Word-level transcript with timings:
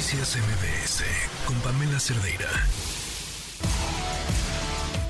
Noticias 0.00 0.38
MBS 0.38 1.04
con 1.44 1.54
Pamela 1.56 2.00
Cerdeira. 2.00 2.48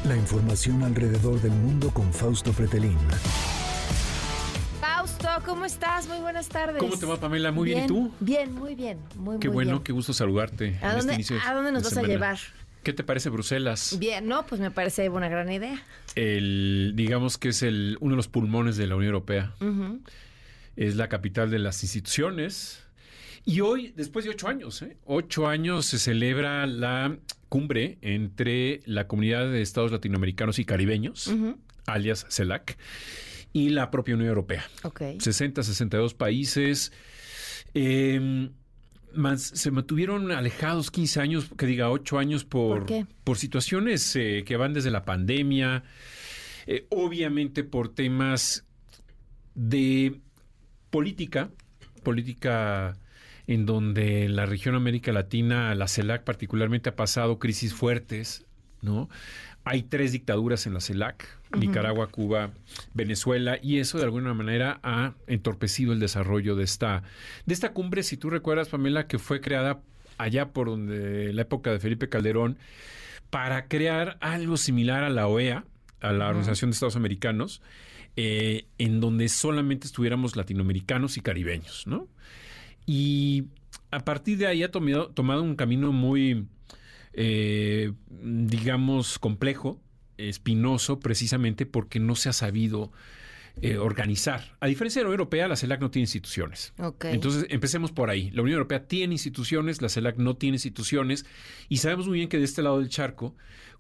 La 0.03 0.17
información 0.17 0.83
alrededor 0.83 1.41
del 1.41 1.53
mundo 1.53 1.91
con 1.95 2.13
Fausto 2.13 2.53
Pretelín. 2.53 2.99
Fausto, 4.81 5.29
¿cómo 5.47 5.65
estás? 5.65 6.09
Muy 6.09 6.19
buenas 6.19 6.49
tardes. 6.49 6.79
¿Cómo 6.81 6.99
te 6.99 7.07
va, 7.07 7.21
Pamela? 7.21 7.53
Muy 7.53 7.67
bien, 7.67 7.85
¿y 7.85 7.87
tú? 7.87 8.13
Bien, 8.19 8.53
muy 8.53 8.75
bien. 8.75 8.99
Muy, 9.15 9.39
Qué 9.39 9.47
muy 9.47 9.55
bueno, 9.55 9.71
bien. 9.75 9.85
qué 9.85 9.93
gusto 9.93 10.13
saludarte. 10.13 10.77
¿A 10.83 10.91
en 10.91 10.99
dónde, 10.99 10.99
este 10.99 11.15
inicio 11.15 11.39
¿A 11.47 11.55
dónde 11.55 11.71
nos 11.71 11.85
vas 11.85 11.97
a 11.97 12.03
llevar? 12.03 12.39
¿Qué 12.83 12.93
te 12.93 13.05
parece 13.05 13.29
Bruselas? 13.29 13.97
Bien, 13.97 14.27
no, 14.27 14.45
pues 14.45 14.61
me 14.61 14.73
parece 14.73 15.09
una 15.09 15.29
gran 15.29 15.53
idea. 15.53 15.81
El, 16.17 16.95
digamos 16.97 17.39
que 17.39 17.51
es 17.51 17.63
el, 17.63 17.97
uno 18.01 18.15
de 18.15 18.17
los 18.17 18.27
pulmones 18.27 18.77
de 18.77 18.89
la 18.89 18.97
Unión 18.97 19.15
Europea. 19.15 19.55
Es 20.75 20.97
la 20.97 21.09
capital 21.09 21.49
de 21.49 21.61
las 21.61 21.81
instituciones. 21.85 22.90
Y 23.45 23.61
hoy, 23.61 23.93
después 23.97 24.25
de 24.25 24.31
ocho 24.33 24.49
años, 24.49 24.83
¿eh? 24.83 24.97
ocho 25.05 25.47
años 25.49 25.87
se 25.87 25.99
celebra 25.99 26.67
la 26.67 27.17
cumbre 27.49 27.99
entre 28.03 28.81
la 28.85 29.07
comunidad 29.09 29.51
de 29.51 29.63
estados 29.63 29.91
latinoamericanos 29.93 30.59
y 30.59 30.65
caribeños, 30.65 31.31
alias 31.87 32.27
CELAC, 32.29 32.77
y 33.53 33.71
la 33.71 33.91
propia 33.91 34.15
Unión 34.15 34.29
Europea. 34.29 34.65
Ok. 34.85 35.03
60, 35.19 35.63
62 35.63 36.15
países. 36.15 36.93
Eh, 37.75 38.51
más- 39.15 39.43
se 39.43 39.71
mantuvieron 39.73 40.31
alejados 40.31 40.91
15 40.93 41.21
años, 41.21 41.51
que 41.57 41.67
diga 41.67 41.91
8 41.91 42.19
años 42.19 42.45
por, 42.45 42.87
por 43.25 43.39
situaciones 43.39 44.15
eh, 44.17 44.45
que 44.47 44.57
van 44.57 44.73
desde 44.75 44.91
la 44.93 45.05
pandemia, 45.05 45.83
eh, 46.67 46.87
obviamente 46.91 47.65
por 47.65 47.93
temas 47.93 48.65
de 49.57 50.21
política, 50.91 51.51
política 52.05 52.97
en 53.51 53.67
donde 53.67 54.29
la 54.29 54.47
región 54.47 54.77
América 54.77 55.11
Latina, 55.11 55.75
la 55.75 55.89
CELAC 55.89 56.23
particularmente, 56.23 56.91
ha 56.91 56.95
pasado 56.95 57.41
crisis 57.41 57.75
fuertes, 57.75 58.47
¿no? 58.81 59.09
Hay 59.65 59.83
tres 59.83 60.13
dictaduras 60.13 60.69
en 60.69 60.75
la 60.75 60.81
CELAC, 60.81 61.27
Nicaragua, 61.59 62.07
Cuba, 62.07 62.53
Venezuela, 62.95 63.59
y 63.61 63.79
eso 63.79 63.99
de 63.99 64.05
alguna 64.05 64.35
manera 64.35 64.79
ha 64.85 65.15
entorpecido 65.27 65.93
el 65.93 65.99
desarrollo 65.99 66.55
de 66.55 66.63
esta, 66.63 67.03
de 67.45 67.53
esta 67.53 67.73
cumbre, 67.73 68.05
si 68.05 68.17
tú 68.17 68.31
recuerdas, 68.31 68.69
Pamela, 68.69 69.09
que 69.09 69.19
fue 69.19 69.41
creada 69.41 69.81
allá 70.17 70.51
por 70.51 70.69
donde 70.69 71.33
la 71.33 71.43
época 71.43 71.73
de 71.73 71.81
Felipe 71.81 72.09
Calderón, 72.09 72.57
para 73.31 73.67
crear 73.67 74.17
algo 74.21 74.59
similar 74.59 75.03
a 75.03 75.11
la 75.11 75.27
OEA, 75.27 75.65
a 76.01 76.13
la 76.13 76.29
Organización 76.29 76.71
de 76.71 76.75
Estados 76.75 76.95
Americanos, 76.95 77.63
eh, 78.15 78.67
en 78.79 79.01
donde 79.01 79.29
solamente 79.29 79.89
estuviéramos 79.89 80.37
latinoamericanos 80.37 81.17
y 81.17 81.21
caribeños, 81.21 81.89
¿no? 81.89 82.07
Y 82.87 83.45
a 83.91 84.01
partir 84.01 84.39
de 84.39 84.47
ahí 84.47 84.63
ha 84.63 84.71
tomado, 84.71 85.09
tomado 85.09 85.43
un 85.43 85.57
camino 85.57 85.93
muy, 85.93 86.47
eh, 87.13 87.93
digamos, 88.09 89.19
complejo, 89.19 89.81
espinoso, 90.17 91.01
precisamente 91.01 91.67
porque 91.67 92.01
no 92.01 92.15
se 92.15 92.29
ha 92.29 92.33
sabido 92.33 92.93
eh, 93.63 93.77
organizar. 93.77 94.57
A 94.61 94.67
diferencia 94.69 95.01
de 95.01 95.05
la 95.05 95.09
Unión 95.11 95.21
Europea, 95.21 95.49
la 95.49 95.57
CELAC 95.57 95.81
no 95.81 95.91
tiene 95.91 96.05
instituciones. 96.05 96.73
Entonces, 97.03 97.47
empecemos 97.51 97.93
por 97.93 98.09
ahí. 98.09 98.31
La 98.31 98.43
Unión 98.43 98.57
Europea 98.57 98.87
tiene 98.87 99.15
instituciones, 99.15 99.83
la 99.83 99.89
CELAC 99.89 100.17
no 100.17 100.37
tiene 100.37 100.55
instituciones, 100.55 101.27
y 101.69 101.79
sabemos 101.79 102.07
muy 102.07 102.19
bien 102.19 102.29
que 102.29 102.39
de 102.39 102.45
este 102.45 102.63
lado 102.63 102.79
del 102.79 102.89
charco, 102.89 103.35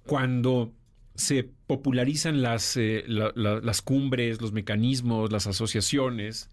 cuando 0.05 0.73
se 1.21 1.49
popularizan 1.67 2.43
las, 2.43 2.77
eh, 2.77 3.05
la- 3.07 3.31
la- 3.37 3.61
las 3.61 3.83
cumbres, 3.83 4.41
los 4.41 4.53
mecanismos, 4.53 5.31
las 5.31 5.47
asociaciones, 5.47 6.49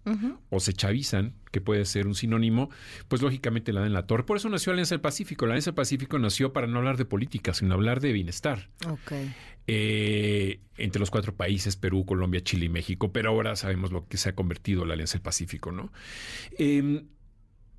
o 0.50 0.60
se 0.60 0.72
chavizan, 0.72 1.34
que 1.50 1.60
puede 1.60 1.84
ser 1.86 2.06
un 2.06 2.14
sinónimo, 2.14 2.70
pues 3.08 3.22
lógicamente 3.22 3.72
la 3.72 3.80
dan 3.80 3.92
la 3.92 4.06
torre. 4.06 4.24
Por 4.24 4.36
eso 4.36 4.48
nació 4.48 4.70
Alianza 4.72 4.94
del 4.94 5.00
Pacífico. 5.00 5.46
La 5.46 5.54
Alianza 5.54 5.70
del 5.70 5.76
Pacífico 5.76 6.18
nació 6.18 6.52
para 6.52 6.66
no 6.66 6.78
hablar 6.78 6.96
de 6.98 7.04
política, 7.04 7.54
sino 7.54 7.74
hablar 7.74 8.00
de 8.00 8.12
bienestar 8.12 8.68
Ok. 8.86 9.12
eh, 9.66 10.60
entre 10.76 11.00
los 11.00 11.10
cuatro 11.10 11.34
países, 11.34 11.76
Perú, 11.76 12.04
Colombia, 12.06 12.40
Chile 12.42 12.66
y 12.66 12.68
México, 12.68 13.12
pero 13.12 13.30
ahora 13.30 13.56
sabemos 13.56 13.90
lo 13.92 14.06
que 14.06 14.16
se 14.16 14.28
ha 14.30 14.34
convertido 14.34 14.84
la 14.84 14.94
Alianza 14.94 15.14
del 15.14 15.22
Pacífico, 15.22 15.72
¿no? 15.72 15.92
Eh, 16.58 17.02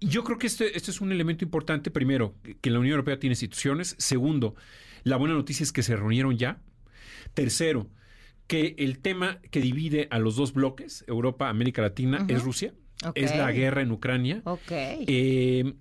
yo 0.02 0.24
creo 0.24 0.38
que 0.38 0.48
este, 0.48 0.78
este 0.78 0.92
es 0.92 1.02
un 1.02 1.12
elemento 1.12 1.44
importante, 1.44 1.92
primero, 1.92 2.36
que 2.62 2.70
la 2.70 2.80
Unión 2.80 2.92
Europea 2.94 3.20
tiene 3.20 3.34
instituciones, 3.34 3.96
segundo, 3.98 4.56
la 5.04 5.18
buena 5.18 5.34
noticia 5.34 5.64
es 5.64 5.72
que 5.72 5.84
se 5.84 5.96
reunieron 5.96 6.38
ya, 6.38 6.62
tercero, 7.34 7.88
que 8.48 8.76
el 8.80 9.00
tema 9.00 9.40
que 9.52 9.62
divide 9.62 10.08
a 10.12 10.20
los 10.20 10.36
dos 10.36 10.54
bloques, 10.54 11.04
Europa, 11.08 11.50
América 11.50 11.82
Latina, 11.82 12.26
es 12.28 12.44
Rusia, 12.44 12.74
es 13.16 13.32
la 13.38 13.52
guerra 13.52 13.82
en 13.82 13.92
Ucrania. 13.92 14.42
Eh, 15.08 15.74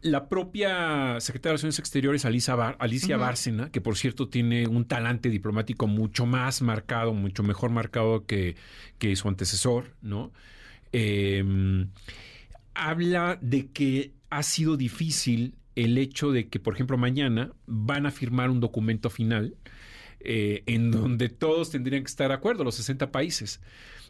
la 0.00 0.28
propia 0.28 1.18
secretaria 1.20 1.52
de 1.52 1.52
Relaciones 1.54 1.78
Exteriores, 1.78 2.24
Alicia, 2.26 2.54
Bar- 2.54 2.76
Alicia. 2.78 3.16
Bárcena, 3.16 3.70
que 3.70 3.80
por 3.80 3.96
cierto 3.96 4.28
tiene 4.28 4.66
un 4.68 4.84
talante 4.84 5.30
diplomático 5.30 5.86
mucho 5.86 6.26
más 6.26 6.60
marcado, 6.60 7.14
mucho 7.14 7.42
mejor 7.42 7.70
marcado 7.70 8.26
que, 8.26 8.54
que 8.98 9.16
su 9.16 9.28
antecesor, 9.28 9.94
¿no? 10.02 10.30
Eh, 10.92 11.86
habla 12.74 13.38
de 13.40 13.68
que 13.68 14.12
ha 14.30 14.42
sido 14.42 14.76
difícil 14.76 15.54
el 15.76 15.98
hecho 15.98 16.32
de 16.32 16.48
que, 16.48 16.60
por 16.60 16.74
ejemplo, 16.74 16.96
mañana 16.96 17.52
van 17.66 18.06
a 18.06 18.10
firmar 18.10 18.50
un 18.50 18.60
documento 18.60 19.10
final 19.10 19.54
eh, 20.24 20.62
en 20.66 20.90
donde 20.90 21.28
todos 21.28 21.70
tendrían 21.70 22.02
que 22.02 22.08
estar 22.08 22.28
de 22.28 22.34
acuerdo, 22.34 22.64
los 22.64 22.74
60 22.76 23.12
países. 23.12 23.60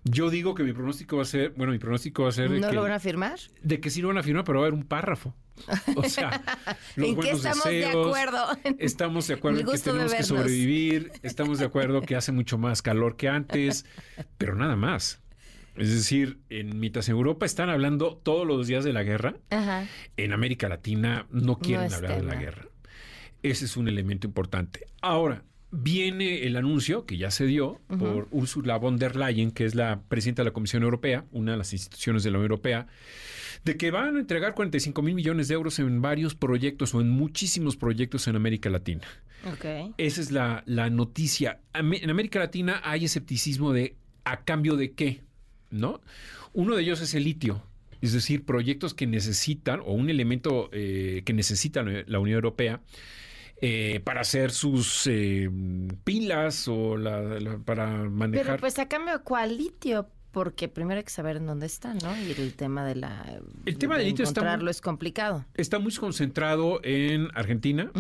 Yo 0.04 0.30
digo 0.30 0.54
que 0.54 0.62
mi 0.62 0.72
pronóstico 0.72 1.16
va 1.16 1.22
a 1.22 1.26
ser, 1.26 1.50
bueno, 1.56 1.72
mi 1.72 1.78
pronóstico 1.78 2.24
va 2.24 2.28
a 2.28 2.32
ser 2.32 2.50
¿No 2.50 2.68
que 2.68 2.74
lo 2.74 2.82
van 2.82 2.92
a 2.92 3.00
firmar? 3.00 3.38
de 3.62 3.80
que 3.80 3.90
sí 3.90 4.02
lo 4.02 4.08
van 4.08 4.18
a 4.18 4.22
firmar, 4.22 4.44
pero 4.44 4.60
va 4.60 4.66
a 4.66 4.68
haber 4.68 4.78
un 4.78 4.86
párrafo. 4.86 5.34
O 5.96 6.04
sea, 6.04 6.42
los 6.96 7.08
¿En 7.08 7.20
qué 7.20 7.30
estamos 7.30 7.64
de 7.64 7.86
acuerdo? 7.86 8.46
Estamos 8.78 9.26
de 9.28 9.34
acuerdo 9.34 9.60
en 9.60 9.66
que 9.66 9.78
tenemos 9.78 10.14
que 10.14 10.22
sobrevivir, 10.22 11.12
estamos 11.22 11.58
de 11.58 11.64
acuerdo 11.64 12.02
que 12.02 12.16
hace 12.16 12.32
mucho 12.32 12.58
más 12.58 12.82
calor 12.82 13.16
que 13.16 13.28
antes, 13.28 13.86
pero 14.38 14.54
nada 14.54 14.76
más. 14.76 15.20
Es 15.76 15.92
decir, 15.92 16.38
en, 16.50 16.78
mientras 16.78 17.08
en 17.08 17.16
Europa 17.16 17.46
están 17.46 17.68
hablando 17.68 18.16
todos 18.16 18.46
los 18.46 18.66
días 18.66 18.84
de 18.84 18.92
la 18.92 19.02
guerra, 19.02 19.36
Ajá. 19.50 19.86
en 20.16 20.32
América 20.32 20.68
Latina 20.68 21.26
no 21.30 21.58
quieren 21.58 21.92
hablar 21.92 22.16
de 22.16 22.22
la 22.22 22.34
guerra. 22.36 22.68
Ese 23.42 23.64
es 23.64 23.76
un 23.76 23.88
elemento 23.88 24.26
importante. 24.26 24.86
Ahora, 25.02 25.44
viene 25.74 26.44
el 26.46 26.56
anuncio 26.56 27.04
que 27.04 27.16
ya 27.16 27.30
se 27.30 27.46
dio 27.46 27.80
por 27.98 28.28
Ursula 28.30 28.76
von 28.76 28.96
der 28.96 29.16
Leyen, 29.16 29.50
que 29.50 29.64
es 29.64 29.74
la 29.74 30.00
presidenta 30.08 30.42
de 30.42 30.50
la 30.50 30.52
Comisión 30.52 30.82
Europea, 30.82 31.24
una 31.32 31.52
de 31.52 31.58
las 31.58 31.72
instituciones 31.72 32.22
de 32.22 32.30
la 32.30 32.38
Unión 32.38 32.52
Europea, 32.52 32.86
de 33.64 33.76
que 33.76 33.90
van 33.90 34.16
a 34.16 34.20
entregar 34.20 34.54
45 34.54 35.02
mil 35.02 35.14
millones 35.14 35.48
de 35.48 35.54
euros 35.54 35.78
en 35.78 36.00
varios 36.00 36.34
proyectos 36.34 36.94
o 36.94 37.00
en 37.00 37.10
muchísimos 37.10 37.76
proyectos 37.76 38.28
en 38.28 38.36
América 38.36 38.70
Latina. 38.70 39.02
Esa 39.98 40.20
es 40.20 40.30
la, 40.30 40.62
la 40.66 40.90
noticia. 40.90 41.60
En 41.74 42.10
América 42.10 42.38
Latina 42.38 42.80
hay 42.84 43.04
escepticismo 43.04 43.72
de 43.72 43.96
a 44.24 44.44
cambio 44.44 44.76
de 44.76 44.92
qué, 44.92 45.20
¿no? 45.70 46.00
Uno 46.52 46.76
de 46.76 46.82
ellos 46.82 47.00
es 47.00 47.14
el 47.14 47.24
litio, 47.24 47.62
es 48.00 48.12
decir, 48.12 48.44
proyectos 48.44 48.94
que 48.94 49.06
necesitan 49.06 49.80
o 49.80 49.92
un 49.92 50.08
elemento 50.08 50.70
eh, 50.72 51.22
que 51.24 51.32
necesita 51.32 51.82
la 51.82 52.18
Unión 52.20 52.36
Europea 52.36 52.80
eh, 53.60 54.00
para 54.04 54.20
hacer 54.22 54.50
sus 54.50 55.06
eh, 55.06 55.48
pilas 56.04 56.68
o 56.68 56.96
la- 56.96 57.20
la- 57.40 57.58
para 57.58 57.86
manejar. 58.08 58.46
Pero 58.46 58.58
pues 58.60 58.78
a 58.78 58.88
cambio, 58.88 59.22
¿cuál 59.24 59.56
litio? 59.56 60.08
Porque 60.32 60.68
primero 60.68 60.98
hay 60.98 61.04
que 61.04 61.10
saber 61.10 61.36
en 61.36 61.46
dónde 61.46 61.66
está, 61.66 61.94
¿no? 61.94 62.16
Y 62.20 62.32
el 62.32 62.54
tema 62.54 62.84
de 62.84 62.96
la... 62.96 63.38
El 63.66 63.78
tema 63.78 63.94
de 63.94 64.00
del 64.00 64.10
litio 64.10 64.24
está 64.24 64.40
muy- 64.40 64.46
encontrarlo 64.48 64.70
es 64.70 64.80
complicado. 64.80 65.44
Está 65.54 65.78
muy 65.78 65.94
concentrado 65.94 66.80
en 66.82 67.28
Argentina, 67.34 67.92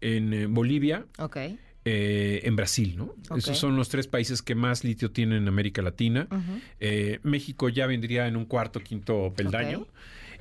en 0.00 0.32
eh, 0.32 0.46
Bolivia, 0.46 1.04
Ok. 1.18 1.36
eh, 1.84 2.40
en 2.44 2.56
Brasil, 2.56 2.94
¿no? 2.96 3.14
Esos 3.36 3.58
son 3.58 3.76
los 3.76 3.90
tres 3.90 4.06
países 4.06 4.40
que 4.40 4.54
más 4.54 4.84
litio 4.84 5.10
tienen 5.12 5.42
en 5.42 5.48
América 5.48 5.82
Latina. 5.82 6.26
Eh, 6.80 7.20
México 7.22 7.68
ya 7.68 7.86
vendría 7.86 8.26
en 8.26 8.36
un 8.36 8.46
cuarto, 8.46 8.80
quinto 8.80 9.34
peldaño. 9.36 9.80
Ok. 9.80 9.88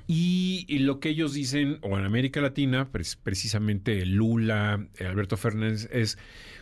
Y, 0.08 0.66
lo 0.80 1.00
que 1.00 1.10
ellos 1.10 1.34
dicen, 1.34 1.80
o 1.82 1.98
en 1.98 2.06
América 2.06 2.42
Latina, 2.42 2.92
pres- 2.92 3.18
precisamente 3.22 4.06
Lula, 4.06 4.88
eh, 5.00 5.06
Alberto 5.06 5.36
Fernández, 5.38 5.90
es 5.92 6.18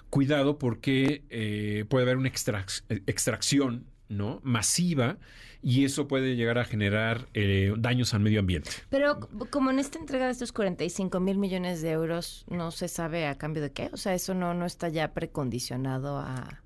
cuidado 0.09 0.57
porque 0.59 1.23
eh, 1.29 1.85
puede 1.89 2.03
haber 2.05 2.17
una 2.17 2.29
extrac- 2.29 2.83
extracción 3.07 3.85
¿no? 4.09 4.39
masiva 4.43 5.17
y 5.61 5.85
eso 5.85 6.07
puede 6.07 6.35
llegar 6.35 6.57
a 6.59 6.65
generar 6.65 7.27
eh, 7.33 7.73
daños 7.77 8.13
al 8.13 8.19
medio 8.19 8.39
ambiente. 8.41 8.69
Pero 8.89 9.19
como 9.49 9.71
en 9.71 9.79
esta 9.79 9.97
entrega 9.97 10.25
de 10.25 10.31
estos 10.31 10.51
45 10.51 11.19
mil 11.19 11.37
millones 11.37 11.81
de 11.81 11.91
euros, 11.91 12.45
no 12.49 12.71
se 12.71 12.87
sabe 12.87 13.27
a 13.27 13.37
cambio 13.37 13.61
de 13.63 13.71
qué. 13.71 13.89
O 13.93 13.97
sea, 13.97 14.13
eso 14.13 14.33
no, 14.33 14.53
no 14.53 14.65
está 14.65 14.89
ya 14.89 15.13
precondicionado 15.13 16.17
a... 16.17 16.62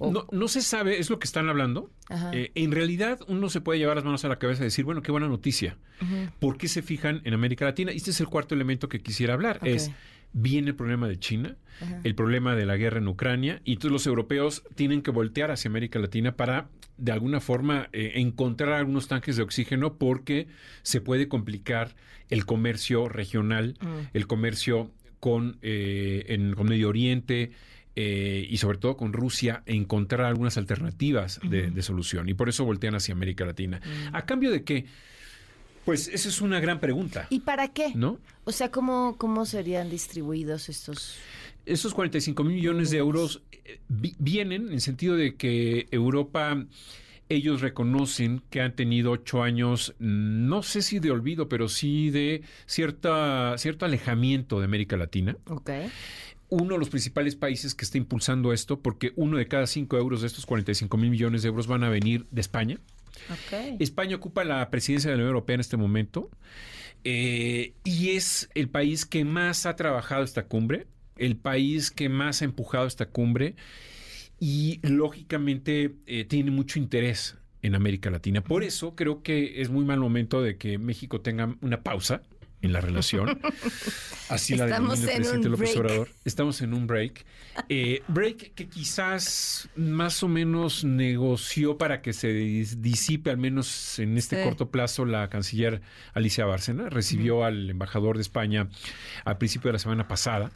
No, 0.00 0.26
no 0.30 0.48
se 0.48 0.62
sabe, 0.62 0.98
es 0.98 1.10
lo 1.10 1.18
que 1.18 1.24
están 1.26 1.48
hablando. 1.48 1.90
Eh, 2.32 2.52
en 2.54 2.72
realidad, 2.72 3.18
uno 3.26 3.48
se 3.50 3.60
puede 3.60 3.78
llevar 3.78 3.96
las 3.96 4.04
manos 4.04 4.24
a 4.24 4.28
la 4.28 4.38
cabeza 4.38 4.62
y 4.62 4.64
decir, 4.66 4.84
bueno, 4.84 5.02
qué 5.02 5.10
buena 5.12 5.28
noticia. 5.28 5.76
¿Por 6.38 6.56
qué 6.56 6.68
se 6.68 6.82
fijan 6.82 7.20
en 7.24 7.34
América 7.34 7.64
Latina? 7.64 7.92
Y 7.92 7.96
este 7.96 8.10
es 8.12 8.20
el 8.20 8.28
cuarto 8.28 8.54
elemento 8.54 8.88
que 8.88 9.00
quisiera 9.00 9.34
hablar. 9.34 9.58
Es 9.64 9.90
viene 10.34 10.68
el 10.68 10.74
problema 10.76 11.08
de 11.08 11.18
China, 11.18 11.56
el 12.04 12.14
problema 12.14 12.54
de 12.54 12.66
la 12.66 12.76
guerra 12.76 12.98
en 12.98 13.08
Ucrania, 13.08 13.60
y 13.64 13.78
todos 13.78 13.90
los 13.92 14.06
europeos 14.06 14.62
tienen 14.74 15.00
que 15.02 15.10
voltear 15.10 15.50
hacia 15.50 15.70
América 15.70 15.98
Latina 15.98 16.36
para, 16.36 16.68
de 16.98 17.12
alguna 17.12 17.40
forma, 17.40 17.88
eh, 17.92 18.12
encontrar 18.16 18.74
algunos 18.74 19.08
tanques 19.08 19.36
de 19.36 19.42
oxígeno 19.42 19.94
porque 19.96 20.46
se 20.82 21.00
puede 21.00 21.28
complicar 21.28 21.96
el 22.28 22.44
comercio 22.44 23.08
regional, 23.08 23.76
Mm. 23.80 23.86
el 24.12 24.26
comercio 24.26 24.90
con, 25.18 25.56
eh, 25.62 26.26
en, 26.28 26.52
con 26.54 26.68
Medio 26.68 26.90
Oriente. 26.90 27.50
Eh, 28.00 28.46
y 28.48 28.56
sobre 28.58 28.78
todo 28.78 28.96
con 28.96 29.12
Rusia, 29.12 29.64
encontrar 29.66 30.26
algunas 30.26 30.56
alternativas 30.56 31.40
de, 31.42 31.72
de 31.72 31.82
solución. 31.82 32.28
Y 32.28 32.34
por 32.34 32.48
eso 32.48 32.64
voltean 32.64 32.94
hacia 32.94 33.12
América 33.12 33.44
Latina. 33.44 33.80
¿A 34.12 34.24
cambio 34.24 34.52
de 34.52 34.62
qué? 34.62 34.84
Pues 35.84 36.06
esa 36.06 36.28
es 36.28 36.40
una 36.40 36.60
gran 36.60 36.78
pregunta. 36.78 37.26
¿Y 37.30 37.40
para 37.40 37.68
qué? 37.68 37.92
¿No? 37.96 38.18
O 38.44 38.52
sea, 38.52 38.70
¿cómo, 38.70 39.16
¿cómo 39.18 39.46
serían 39.46 39.90
distribuidos 39.90 40.68
estos? 40.68 41.16
Esos 41.66 41.92
45 41.92 42.44
mil 42.44 42.54
millones 42.54 42.90
de 42.90 42.98
euros 42.98 43.42
eh, 43.64 43.80
vi- 43.88 44.14
vienen 44.20 44.70
en 44.72 44.80
sentido 44.80 45.16
de 45.16 45.34
que 45.34 45.88
Europa, 45.90 46.64
ellos 47.28 47.62
reconocen 47.62 48.42
que 48.48 48.60
han 48.60 48.76
tenido 48.76 49.10
ocho 49.10 49.42
años, 49.42 49.94
no 49.98 50.62
sé 50.62 50.82
si 50.82 51.00
de 51.00 51.10
olvido, 51.10 51.48
pero 51.48 51.68
sí 51.68 52.10
de 52.10 52.42
cierta, 52.66 53.56
cierto 53.58 53.86
alejamiento 53.86 54.60
de 54.60 54.66
América 54.66 54.96
Latina. 54.96 55.36
Ok. 55.48 55.70
Uno 56.50 56.74
de 56.74 56.78
los 56.78 56.88
principales 56.88 57.36
países 57.36 57.74
que 57.74 57.84
está 57.84 57.98
impulsando 57.98 58.52
esto, 58.52 58.80
porque 58.80 59.12
uno 59.16 59.36
de 59.36 59.48
cada 59.48 59.66
cinco 59.66 59.98
euros 59.98 60.22
de 60.22 60.28
estos 60.28 60.46
45 60.46 60.96
mil 60.96 61.10
millones 61.10 61.42
de 61.42 61.48
euros 61.48 61.66
van 61.66 61.84
a 61.84 61.90
venir 61.90 62.26
de 62.30 62.40
España. 62.40 62.78
España 63.78 64.16
ocupa 64.16 64.44
la 64.44 64.70
presidencia 64.70 65.10
de 65.10 65.16
la 65.16 65.22
Unión 65.22 65.34
Europea 65.34 65.54
en 65.54 65.60
este 65.60 65.76
momento 65.76 66.30
eh, 67.04 67.74
y 67.84 68.10
es 68.10 68.48
el 68.54 68.68
país 68.68 69.06
que 69.06 69.24
más 69.24 69.66
ha 69.66 69.76
trabajado 69.76 70.24
esta 70.24 70.46
cumbre, 70.46 70.86
el 71.16 71.36
país 71.36 71.90
que 71.90 72.08
más 72.08 72.42
ha 72.42 72.44
empujado 72.44 72.86
esta 72.86 73.06
cumbre 73.06 73.56
y 74.40 74.80
lógicamente 74.82 75.96
eh, 76.06 76.24
tiene 76.24 76.50
mucho 76.50 76.78
interés 76.78 77.36
en 77.62 77.74
América 77.74 78.10
Latina. 78.10 78.42
Por 78.42 78.62
eso 78.62 78.94
creo 78.94 79.22
que 79.22 79.60
es 79.60 79.68
muy 79.68 79.84
mal 79.84 79.98
momento 79.98 80.42
de 80.42 80.56
que 80.56 80.78
México 80.78 81.20
tenga 81.20 81.56
una 81.60 81.82
pausa 81.82 82.22
en 82.62 82.72
la 82.72 82.80
relación. 82.80 83.38
Así 84.28 84.56
la 84.56 84.66
denomina 84.66 84.94
el 84.94 85.08
en 85.10 85.16
presidente 85.16 85.48
López 85.48 85.70
break. 85.74 85.76
Obrador. 85.84 86.08
Estamos 86.24 86.60
en 86.60 86.74
un 86.74 86.86
break. 86.86 87.24
Eh, 87.68 88.02
break 88.08 88.54
que 88.54 88.68
quizás 88.68 89.68
más 89.76 90.22
o 90.22 90.28
menos 90.28 90.84
negoció 90.84 91.78
para 91.78 92.02
que 92.02 92.12
se 92.12 92.28
dis- 92.32 92.76
disipe, 92.80 93.30
al 93.30 93.38
menos 93.38 93.98
en 93.98 94.18
este 94.18 94.36
Sí. 94.36 94.44
corto 94.44 94.70
plazo, 94.70 95.04
la 95.06 95.28
canciller 95.30 95.80
Alicia 96.14 96.44
Bárcena. 96.44 96.88
Recibió 96.90 97.44
al 97.44 97.70
embajador 97.70 98.16
de 98.16 98.22
España 98.22 98.68
al 99.24 99.38
principio 99.38 99.68
de 99.68 99.74
la 99.74 99.78
semana 99.78 100.06
pasada. 100.08 100.50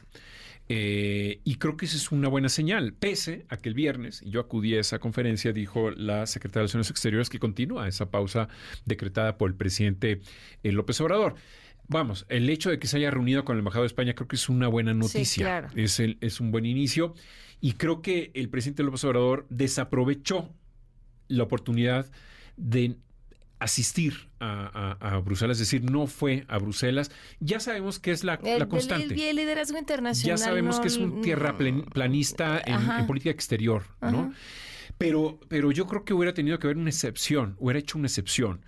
Eh, 0.69 1.40
y 1.44 1.56
creo 1.56 1.76
que 1.76 1.87
esa 1.87 1.96
es 1.96 2.12
una 2.12 2.28
buena 2.28 2.49
señal, 2.49 2.94
pese 2.94 3.44
a 3.49 3.56
que 3.56 3.69
el 3.69 3.75
viernes, 3.75 4.22
y 4.22 4.31
yo 4.31 4.40
acudí 4.40 4.75
a 4.76 4.81
esa 4.81 5.00
conferencia, 5.00 5.52
dijo 5.52 5.90
la 5.90 6.25
secretaria 6.26 6.60
de 6.62 6.62
Relaciones 6.69 6.90
Exteriores 6.90 7.28
que 7.28 7.38
continúa 7.40 7.88
esa 7.88 8.10
pausa 8.10 8.49
decretada 8.87 9.37
por 9.37 9.50
el 9.50 9.56
presidente 9.56 10.20
eh, 10.62 10.72
López 10.72 11.00
Obrador. 11.00 11.34
Vamos, 11.88 12.25
el 12.29 12.49
hecho 12.49 12.70
de 12.70 12.79
que 12.79 12.87
se 12.87 12.96
haya 12.96 13.11
reunido 13.11 13.44
con 13.44 13.55
el 13.56 13.58
embajador 13.61 13.84
de 13.84 13.88
España 13.88 14.14
creo 14.14 14.29
que 14.29 14.37
es 14.37 14.49
una 14.49 14.69
buena 14.69 14.94
noticia. 14.94 15.44
claro. 15.44 15.69
es, 15.76 16.00
el- 16.00 16.17
es 16.20 16.40
un 16.40 16.50
buen 16.50 16.64
inicio. 16.64 17.14
Y 17.61 17.73
creo 17.75 18.02
que 18.02 18.31
el 18.34 18.49
presidente 18.49 18.82
López 18.82 19.05
Obrador 19.05 19.46
desaprovechó 19.50 20.52
la 21.29 21.43
oportunidad 21.44 22.11
de 22.56 22.96
asistir 23.58 24.29
a, 24.40 24.96
a- 25.00 25.14
a 25.14 25.19
Bruselas, 25.20 25.61
es 25.61 25.70
decir, 25.70 25.88
no 25.88 26.06
fue 26.08 26.44
a 26.49 26.58
Bruselas. 26.58 27.11
Ya 27.38 27.61
sabemos 27.61 27.99
que 28.00 28.11
es 28.11 28.25
la, 28.25 28.35
El, 28.43 28.58
la 28.61 28.69
constante. 28.69 29.14
el- 29.14 29.20
el 29.20 29.37
liderazgo 29.37 29.78
internacional. 29.78 30.38
Ya 30.38 30.44
sabemos 30.44 30.76
no- 30.76 30.82
que 30.82 30.88
es 30.88 30.96
un 30.96 31.20
tierra 31.23 31.56
plen- 31.56 31.85
planista 31.85 32.61
en, 32.64 33.06
política 33.06 33.31
exterior, 33.31 33.85
¿no? 34.00 34.32
Pero, 34.99 35.38
pero 35.49 35.70
yo 35.73 35.87
creo 35.87 36.05
que 36.05 36.12
hubiera 36.14 36.35
tenido 36.35 36.58
que 36.58 36.67
haber 36.67 36.76
una 36.76 36.90
excepción, 36.90 37.56
hubiera 37.58 37.78
hecho 37.78 37.99
una 37.99 38.06
excepción, 38.08 38.64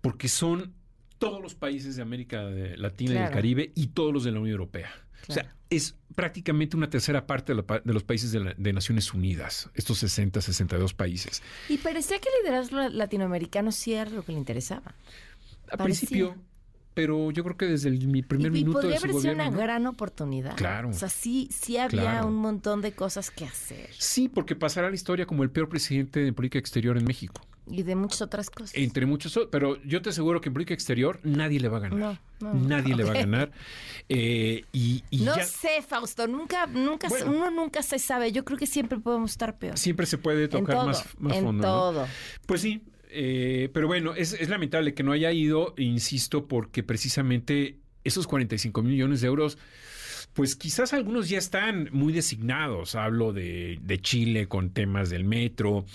porque 0.00 0.28
son 0.28 0.74
todos 1.18 1.42
los 1.42 1.54
países 1.54 1.96
de 1.96 2.02
América 2.02 2.44
de- 2.44 2.76
Latina 2.76 3.12
y 3.12 3.18
del. 3.18 3.30
Caribe 3.30 3.72
y 3.74 3.88
todos 3.88 4.12
los 4.12 4.24
de 4.24 4.32
la 4.32 4.40
Unión 4.40 4.52
Europea. 4.52 4.90
O 5.28 5.32
sea, 5.32 5.52
es 5.70 5.96
prácticamente 6.14 6.76
una 6.76 6.88
tercera 6.88 7.26
parte 7.26 7.52
de, 7.52 7.62
la 7.66 7.80
de 7.84 7.92
los 7.92 8.04
países 8.04 8.30
de, 8.30 8.40
la- 8.40 8.54
de 8.56 8.72
Naciones 8.72 9.12
Unidas, 9.12 9.70
estos 9.74 9.98
60, 9.98 10.40
62 10.40 10.94
países. 10.94 11.42
Y 11.68 11.78
parecía 11.78 12.18
que 12.20 12.28
el 12.28 12.44
liderazgo 12.44 12.76
la- 12.76 12.88
latinoamericano 12.90 13.72
sí 13.72 13.92
era 13.94 14.08
lo 14.10 14.22
que 14.24 14.32
le 14.32 14.38
interesaba. 14.38 14.94
Al 15.68 15.78
Parecía. 15.78 16.08
principio, 16.08 16.36
pero 16.94 17.32
yo 17.32 17.42
creo 17.42 17.56
que 17.56 17.66
desde 17.66 17.88
el, 17.88 18.06
mi 18.06 18.22
primer 18.22 18.54
y, 18.54 18.60
y 18.60 18.64
minuto 18.64 18.78
de 18.78 18.82
podría 18.84 19.00
su 19.00 19.04
haber 19.06 19.14
sido 19.20 19.32
gobierno... 19.34 19.42
una 19.42 19.50
¿no? 19.50 19.62
gran 19.62 19.86
oportunidad. 19.88 20.56
Claro. 20.56 20.90
O 20.90 20.92
sea, 20.92 21.08
sí, 21.08 21.48
sí 21.50 21.76
había 21.76 22.00
Claro. 22.02 22.28
un 22.28 22.36
montón 22.36 22.80
de 22.82 22.92
cosas 22.92 23.32
que 23.32 23.44
hacer. 23.46 23.90
Sí, 23.98 24.28
porque 24.28 24.54
pasará 24.54 24.86
a 24.86 24.90
la 24.90 24.96
historia 24.96 25.26
como 25.26 25.42
el 25.42 25.50
peor 25.50 25.68
presidente 25.68 26.20
de 26.20 26.32
política 26.32 26.60
exterior 26.60 26.96
en 26.96 27.04
México. 27.04 27.44
Y 27.68 27.82
de 27.82 27.96
muchas 27.96 28.22
otras 28.22 28.48
cosas. 28.50 28.72
Entre 28.74 29.06
muchos, 29.06 29.36
o- 29.36 29.50
pero 29.50 29.82
yo 29.82 30.00
te 30.02 30.10
aseguro 30.10 30.40
que 30.40 30.48
en 30.48 30.52
política 30.52 30.74
exterior 30.74 31.18
nadie 31.24 31.58
le 31.60 31.68
va 31.68 31.78
a 31.78 31.80
ganar. 31.80 31.98
No, 31.98 32.18
no. 32.40 32.54
Nadie 32.54 32.94
le 32.94 33.02
va 33.04 33.10
a 33.10 33.14
ganar. 33.14 33.50
Eh, 34.08 34.64
y 34.72 35.02
y 35.10 35.18
No 35.22 35.34
ya 35.36 35.44
sé, 35.44 35.82
Fausto, 35.86 36.26
nunca, 36.28 36.66
nunca, 36.66 37.08
Bueno. 37.08 37.30
uno 37.32 37.50
nunca 37.50 37.82
se 37.82 37.98
sabe. 37.98 38.30
Yo 38.32 38.44
creo 38.44 38.58
que 38.58 38.66
siempre 38.66 38.98
podemos 39.00 39.32
estar 39.32 39.58
peor. 39.58 39.76
siempre 39.78 40.06
se 40.06 40.18
puede 40.18 40.46
tocar 40.48 40.76
todo, 40.76 40.86
más, 40.86 41.04
más 41.18 41.36
en 41.36 41.44
fondo. 41.44 41.62
¿no? 41.66 41.68
todo. 41.74 42.06
Pues 42.46 42.60
sí, 42.60 42.82
eh, 43.10 43.68
pero 43.72 43.86
bueno, 43.88 44.14
es, 44.14 44.32
es 44.34 44.48
lamentable 44.48 44.94
que 44.94 45.02
no 45.02 45.12
haya 45.12 45.32
ido, 45.32 45.74
insisto, 45.76 46.46
porque 46.46 46.82
precisamente 46.82 47.80
esos 48.04 48.26
45 48.28 48.82
mil 48.82 48.92
millones 48.92 49.20
de 49.20 49.26
euros, 49.26 49.58
pues 50.36 50.54
quizás 50.54 50.92
algunos 50.92 51.30
ya 51.30 51.38
están 51.38 51.88
muy 51.92 52.12
designados. 52.12 52.94
Hablo 52.94 53.32
de, 53.32 53.78
de 53.82 53.98
Chile 54.02 54.48
con 54.48 54.68
temas 54.68 55.08
del 55.08 55.24
metro, 55.24 55.86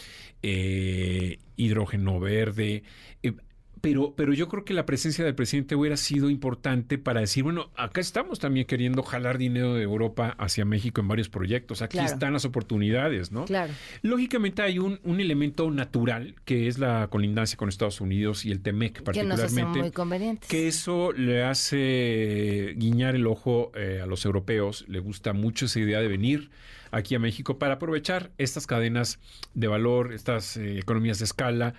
eh, 0.42 1.38
hidrógeno 1.58 2.20
verde. 2.20 2.82
eh, 3.22 3.34
pero, 3.82 4.14
pero 4.16 4.34
yo 4.34 4.48
creo 4.48 4.64
que 4.64 4.74
la 4.74 4.86
presencia 4.86 5.26
del 5.26 5.36
presidente 5.36 5.76
hubiera 5.76 5.98
sido 5.98 6.30
importante 6.30 6.98
para 6.98 7.20
decir, 7.22 7.44
bueno, 7.44 7.72
acá 7.76 8.00
estamos 8.00 8.40
también 8.40 8.66
queriendo 8.68 9.02
jalar 9.04 9.38
dinero 9.38 9.74
de 9.74 9.82
Europa 9.84 10.36
hacia 10.38 10.66
México 10.66 11.02
en 11.02 11.08
varios 11.08 11.30
proyectos. 11.30 11.82
Aquí 11.82 11.98
Claro. 11.98 12.14
están 12.14 12.34
las 12.34 12.46
oportunidades, 12.46 13.32
¿no? 13.32 13.46
Claro. 13.46 13.74
Lógicamente 14.04 14.62
hay 14.62 14.80
un, 14.80 15.00
un 15.04 15.20
elemento 15.20 15.70
natural 15.72 16.36
que 16.46 16.68
es 16.68 16.78
la 16.80 17.08
colindancia 17.10 17.58
con 17.58 17.70
Estados 17.70 18.02
Unidos 18.02 18.46
y 18.46 18.52
el 18.52 18.62
TEMEC 18.62 18.94
Que 18.98 19.02
particularmente. 19.02 19.62
hacen 19.62 19.82
muy 19.82 19.92
convenientes. 19.92 20.50
Que 20.50 20.68
eso 20.68 21.12
le 21.14 21.44
hace 21.44 22.74
guiñar 22.78 23.16
el 23.16 23.28
ojo 23.28 23.72
eh, 23.76 24.00
a 24.04 24.06
los 24.06 24.26
europeos. 24.26 24.86
Le 24.88 25.00
gusta 25.00 25.34
mucho 25.34 25.66
esa 25.66 25.80
idea 25.80 26.00
de 26.00 26.08
venir 26.08 26.50
aquí 26.92 27.16
a 27.16 27.20
México 27.20 27.58
para 27.58 27.76
aprovechar 27.76 28.32
estas 28.38 28.68
cadenas 28.68 29.20
de 29.54 29.68
valor, 29.68 30.14
estas 30.14 30.58
eh, 30.58 30.78
economías 30.78 31.20
de 31.20 31.26
escala 31.26 31.74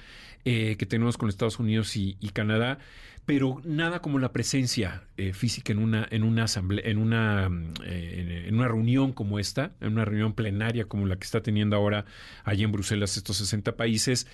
eh, 0.45 0.77
que 0.77 0.87
tenemos 0.87 1.19
con 1.19 1.29
Estados 1.29 1.59
Unidos 1.59 1.97
y, 1.97 2.17
Canadá. 2.33 2.79
Pero 3.25 3.61
nada 3.65 4.01
como 4.01 4.19
la 4.19 4.33
presencia 4.33 5.05
eh, 5.17 5.33
física 5.33 5.73
en 5.73 5.79
una, 5.79 6.09
en 6.11 6.25
una 6.25 6.45
asamblea, 6.45 6.85
en 6.91 6.99
una, 6.99 7.47
en, 7.85 8.55
una 8.55 8.67
reunión 8.67 9.13
como 9.13 9.39
esta, 9.39 9.71
en 9.81 9.93
una 9.93 10.05
reunión 10.05 10.33
plenaria 10.33 10.87
como 10.87 11.07
la 11.07 11.15
que 11.15 11.25
está 11.25 11.41
teniendo 11.41 11.77
ahora 11.77 12.05
allí 12.43 12.65
en 12.65 12.73
Bruselas 12.73 13.17
estos 13.17 13.37
60 13.37 13.77
países. 13.77 14.27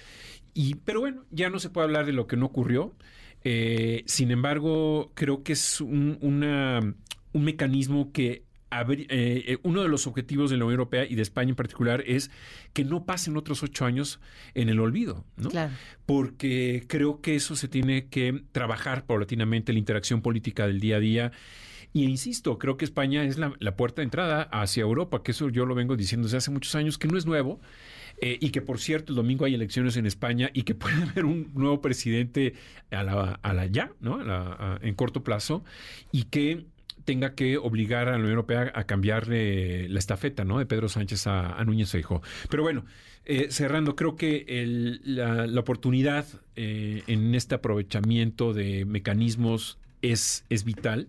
Y, 0.55 0.77
pero 0.77 1.01
bueno, 1.01 1.27
ya 1.31 1.51
no 1.51 1.59
se 1.59 1.69
puede 1.69 1.85
hablar 1.85 2.07
de 2.07 2.13
lo 2.13 2.27
que 2.27 2.39
no 2.39 2.47
ocurrió. 2.47 2.95
Sin 4.07 4.31
embargo, 4.31 5.13
creo 5.15 5.43
que 5.43 5.53
es 5.53 5.83
un, 5.83 6.19
un 6.21 7.45
mecanismo 7.45 8.11
que 8.13 8.48
eh, 8.71 9.07
eh, 9.09 9.59
uno 9.63 9.83
de 9.83 9.89
los 9.89 10.07
objetivos 10.07 10.51
de 10.51 10.57
la 10.57 10.65
Unión 10.65 10.81
Europea 10.81 11.05
y 11.09 11.15
de 11.15 11.23
España 11.23 11.51
en 11.51 11.57
particular 11.57 12.03
es 12.07 12.31
que 12.73 12.85
no 12.85 13.05
pasen 13.07 13.37
otros 13.37 13.63
ocho 13.63 13.85
años 13.87 14.21
en 14.55 14.69
el 14.69 14.79
olvido, 14.81 15.25
¿no? 15.37 15.49
Claro. 15.51 15.73
Porque 16.07 16.85
creo 16.89 17.21
que 17.21 17.35
eso 17.35 17.57
se 17.57 17.69
tiene 17.69 18.09
que 18.09 18.43
trabajar 18.53 19.05
paulatinamente, 19.07 19.73
la 19.73 19.79
interacción 19.79 20.23
política 20.23 20.67
del 20.67 20.81
día 20.81 20.97
a 20.97 21.01
día. 21.01 21.33
Y 21.95 22.05
insisto, 22.05 22.59
creo 22.59 22.77
que 22.77 22.85
España 22.85 23.25
es 23.25 23.39
la, 23.39 23.55
la 23.61 23.75
puerta 23.77 24.03
de 24.03 24.05
entrada 24.05 24.43
hacia 24.53 24.83
Europa, 24.83 25.23
que 25.23 25.31
eso 25.33 25.49
yo 25.49 25.65
lo 25.65 25.75
vengo 25.75 25.97
diciendo 25.97 26.27
desde 26.27 26.37
hace 26.37 26.51
muchos 26.51 26.75
años, 26.75 26.99
que 26.99 27.09
no 27.09 27.17
es 27.17 27.25
nuevo. 27.27 27.61
eh, 28.21 28.37
y 28.41 28.51
que 28.51 28.61
por 28.61 28.81
cierto 28.81 29.13
el 29.13 29.17
domingo 29.17 29.45
hay 29.45 29.55
elecciones 29.55 29.97
en 29.97 30.05
España 30.05 30.51
y 30.53 30.65
que 30.65 30.75
puede 30.75 30.95
haber 31.05 31.25
un 31.25 31.51
nuevo 31.55 31.81
presidente 31.81 32.55
a 32.91 33.03
la, 33.05 33.35
a 33.43 33.53
la 33.55 33.67
ya, 33.67 33.93
¿no? 34.01 34.17
A 34.17 34.25
la- 34.25 34.53
a- 34.59 34.79
en 34.83 34.95
corto 34.95 35.23
plazo 35.23 35.65
y 36.11 36.25
que 36.25 36.67
tenga 37.05 37.35
que 37.35 37.57
obligar 37.59 38.09
a 38.09 38.13
la 38.13 38.17
Unión 38.19 38.31
Europea 38.33 38.73
a 38.75 38.85
cambiarle 38.85 39.89
la 39.89 39.99
estafeta, 39.99 40.45
¿no? 40.45 40.59
De 40.59 40.67
Pedro 40.67 40.89
Sánchez 40.89 41.27
a, 41.27 41.59
a 41.59 41.65
Núñez 41.65 41.91
Feijóo. 41.91 42.23
Pero 42.51 42.63
bueno, 42.63 42.85
eh, 43.25 43.49
cerrando, 43.51 43.95
creo 43.97 44.17
que 44.17 44.45
el- 44.49 45.01
la, 45.05 45.47
la 45.47 45.61
oportunidad 45.61 46.27
eh, 46.57 47.03
en 47.07 47.35
este 47.35 47.55
aprovechamiento 47.57 48.53
de 48.55 48.85
mecanismos 48.85 49.79
es, 50.03 50.45
es 50.49 50.65
vital. 50.65 51.09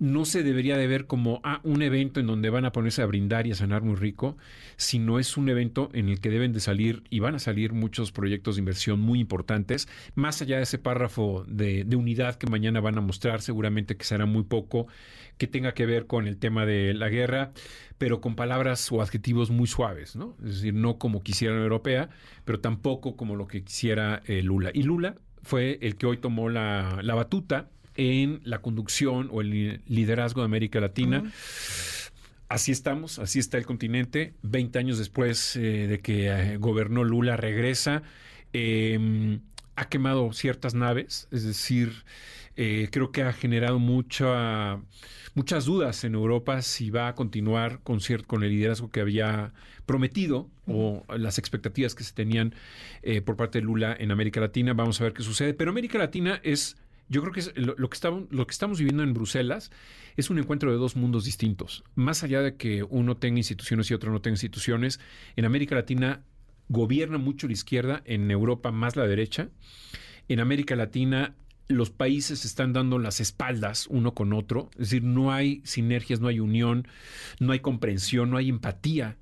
No 0.00 0.24
se 0.24 0.42
debería 0.42 0.76
de 0.76 0.86
ver 0.86 1.06
como 1.06 1.40
ah, 1.44 1.60
un 1.62 1.82
evento 1.82 2.20
en 2.20 2.26
donde 2.26 2.50
van 2.50 2.64
a 2.64 2.72
ponerse 2.72 3.02
a 3.02 3.06
brindar 3.06 3.46
y 3.46 3.52
a 3.52 3.54
sanar 3.54 3.82
muy 3.82 3.94
rico, 3.94 4.36
sino 4.76 5.18
es 5.18 5.36
un 5.36 5.48
evento 5.50 5.90
en 5.92 6.08
el 6.08 6.20
que 6.20 6.30
deben 6.30 6.52
de 6.52 6.60
salir 6.60 7.04
y 7.10 7.20
van 7.20 7.34
a 7.34 7.38
salir 7.38 7.74
muchos 7.74 8.10
proyectos 8.10 8.56
de 8.56 8.60
inversión 8.60 8.98
muy 8.98 9.20
importantes, 9.20 9.88
más 10.14 10.40
allá 10.40 10.56
de 10.56 10.62
ese 10.62 10.78
párrafo 10.78 11.44
de, 11.46 11.84
de 11.84 11.96
unidad 11.96 12.36
que 12.36 12.46
mañana 12.48 12.80
van 12.80 12.96
a 12.96 13.02
mostrar, 13.02 13.42
seguramente 13.42 13.96
que 13.96 14.04
será 14.04 14.24
muy 14.24 14.42
poco 14.42 14.86
que 15.36 15.46
tenga 15.46 15.72
que 15.72 15.86
ver 15.86 16.06
con 16.06 16.26
el 16.26 16.38
tema 16.38 16.64
de 16.64 16.94
la 16.94 17.10
guerra, 17.10 17.52
pero 17.98 18.22
con 18.22 18.36
palabras 18.36 18.90
o 18.90 19.02
adjetivos 19.02 19.50
muy 19.50 19.66
suaves, 19.66 20.16
¿no? 20.16 20.34
Es 20.44 20.56
decir, 20.56 20.74
no 20.74 20.98
como 20.98 21.22
quisiera 21.22 21.54
la 21.54 21.62
europea, 21.62 22.08
pero 22.46 22.60
tampoco 22.60 23.16
como 23.16 23.36
lo 23.36 23.46
que 23.46 23.62
quisiera 23.64 24.22
eh, 24.26 24.42
Lula. 24.42 24.70
Y 24.72 24.82
Lula 24.82 25.16
fue 25.42 25.78
el 25.82 25.96
que 25.96 26.06
hoy 26.06 26.16
tomó 26.16 26.48
la, 26.48 27.00
la 27.02 27.14
batuta 27.14 27.68
en 28.00 28.40
la 28.44 28.62
conducción 28.62 29.28
o 29.30 29.42
el 29.42 29.82
liderazgo 29.86 30.40
de 30.40 30.46
América 30.46 30.80
Latina. 30.80 31.30
Así 32.48 32.72
estamos, 32.72 33.18
así 33.18 33.38
está 33.38 33.58
el 33.58 33.66
continente. 33.66 34.32
Veinte 34.40 34.78
años 34.78 34.96
después 34.96 35.54
eh, 35.56 35.86
de 35.86 36.00
que 36.00 36.28
eh, 36.28 36.56
gobernó 36.56 37.04
Lula, 37.04 37.36
regresa. 37.36 38.02
Em, 38.54 39.40
ha 39.76 39.90
quemado 39.90 40.32
ciertas 40.32 40.74
naves, 40.74 41.28
es 41.30 41.44
decir, 41.44 41.92
eh, 42.56 42.88
creo 42.90 43.12
que 43.12 43.22
ha 43.22 43.34
generado 43.34 43.78
mucha, 43.78 44.80
muchas 45.34 45.66
dudas 45.66 46.02
en 46.04 46.14
Europa 46.14 46.62
si 46.62 46.88
va 46.88 47.08
a 47.08 47.14
continuar 47.14 47.80
con, 47.82 48.00
con 48.26 48.42
el 48.42 48.50
liderazgo 48.50 48.90
que 48.90 49.00
había 49.00 49.52
prometido 49.84 50.48
o 50.66 51.04
las 51.18 51.36
expectativas 51.38 51.94
que 51.94 52.04
se 52.04 52.14
tenían 52.14 52.54
por 53.24 53.36
parte 53.36 53.58
de 53.58 53.64
Lula 53.64 53.94
en 53.98 54.10
América 54.10 54.40
Latina. 54.40 54.72
Vamos 54.72 55.00
a 55.00 55.04
ver 55.04 55.12
qué 55.12 55.22
sucede. 55.22 55.52
Pero 55.52 55.70
América 55.70 55.98
Latina 55.98 56.40
es 56.44 56.76
yo 57.10 57.20
creo 57.22 57.32
que 57.32 57.60
lo, 57.60 57.90
que 57.90 57.94
estamos, 57.94 58.24
lo 58.30 58.46
que 58.46 58.52
estamos 58.52 58.78
viviendo 58.78 59.02
en 59.02 59.12
Bruselas 59.12 59.72
es 60.16 60.30
un 60.30 60.38
encuentro 60.38 60.70
de 60.70 60.78
dos 60.78 60.94
mundos 60.94 61.24
distintos. 61.24 61.82
Más 61.96 62.22
allá 62.22 62.40
de 62.40 62.56
que 62.56 62.84
uno 62.84 63.16
tenga 63.16 63.38
instituciones 63.38 63.90
y 63.90 63.94
otro 63.94 64.12
no 64.12 64.22
tenga 64.22 64.34
instituciones, 64.34 65.00
en 65.34 65.44
América 65.44 65.74
Latina 65.74 66.22
gobierna 66.68 67.18
mucho 67.18 67.48
la 67.48 67.52
izquierda, 67.52 68.02
en 68.04 68.30
Europa 68.30 68.70
más 68.70 68.94
la 68.94 69.08
derecha. 69.08 69.48
En 70.28 70.38
América 70.38 70.76
Latina 70.76 71.34
los 71.66 71.90
países 71.90 72.44
están 72.44 72.72
dando 72.72 72.98
las 72.98 73.20
espaldas 73.20 73.88
uno 73.88 74.14
con 74.14 74.32
otro, 74.32 74.70
es 74.74 74.90
decir, 74.90 75.02
no 75.02 75.32
hay 75.32 75.62
sinergias, 75.64 76.20
no 76.20 76.28
hay 76.28 76.38
unión, 76.40 76.86
no 77.40 77.52
hay 77.52 77.60
comprensión, 77.60 78.30
no 78.30 78.36
hay 78.36 78.48
empatía 78.48 79.16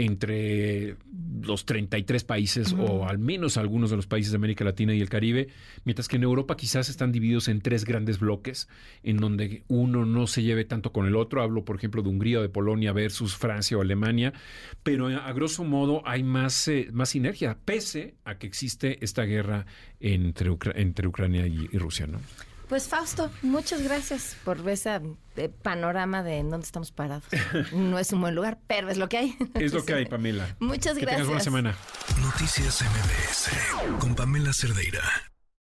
entre 0.00 0.96
los 1.42 1.66
33 1.66 2.24
países 2.24 2.74
o 2.78 3.06
al 3.06 3.18
menos 3.18 3.58
algunos 3.58 3.90
de 3.90 3.96
los 3.96 4.06
países 4.06 4.32
de 4.32 4.36
América 4.36 4.64
Latina 4.64 4.94
y 4.94 5.00
el 5.00 5.10
Caribe, 5.10 5.48
mientras 5.84 6.08
que 6.08 6.16
en 6.16 6.22
Europa 6.22 6.56
quizás 6.56 6.88
están 6.88 7.12
divididos 7.12 7.48
en 7.48 7.60
tres 7.60 7.84
grandes 7.84 8.18
bloques, 8.18 8.68
en 9.02 9.18
donde 9.18 9.62
uno 9.68 10.06
no 10.06 10.26
se 10.26 10.42
lleve 10.42 10.64
tanto 10.64 10.92
con 10.92 11.06
el 11.06 11.16
otro. 11.16 11.42
Hablo, 11.42 11.66
por 11.66 11.76
ejemplo, 11.76 12.02
de 12.02 12.08
Hungría 12.08 12.38
o 12.38 12.42
de 12.42 12.48
Polonia 12.48 12.92
versus 12.92 13.36
Francia 13.36 13.76
o 13.76 13.82
Alemania, 13.82 14.32
pero 14.82 15.08
a 15.08 15.32
grosso 15.34 15.64
modo 15.64 16.02
hay 16.06 16.22
más, 16.22 16.66
eh, 16.68 16.88
más 16.92 17.10
sinergia, 17.10 17.58
pese 17.62 18.14
a 18.24 18.38
que 18.38 18.46
existe 18.46 19.04
esta 19.04 19.24
guerra 19.24 19.66
entre, 20.00 20.50
entre 20.76 21.08
Ucrania 21.08 21.46
y, 21.46 21.68
y 21.70 21.78
Rusia, 21.78 22.06
¿no? 22.06 22.20
Pues 22.70 22.86
Fausto, 22.86 23.32
muchas 23.42 23.82
gracias 23.82 24.36
por 24.44 24.66
ese 24.68 25.00
eh, 25.34 25.48
panorama 25.48 26.22
de 26.22 26.40
dónde 26.44 26.64
estamos 26.64 26.92
parados. 26.92 27.24
No 27.72 27.98
es 27.98 28.12
un 28.12 28.20
buen 28.20 28.36
lugar, 28.36 28.60
pero 28.68 28.88
es 28.88 28.96
lo 28.96 29.08
que 29.08 29.18
hay. 29.18 29.36
Es 29.54 29.72
lo 29.72 29.84
que 29.84 29.92
hay, 29.92 30.06
Pamela. 30.06 30.54
Muchas 30.60 30.94
que 30.94 31.00
gracias. 31.00 31.26
Tengas 31.26 31.26
buena 31.26 31.42
semana. 31.42 31.76
Noticias 32.22 32.80
MBS 32.82 33.98
con 33.98 34.14
Pamela 34.14 34.52
Cerdeira. 34.52 35.02